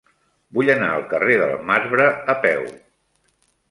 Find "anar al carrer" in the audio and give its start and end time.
0.75-1.37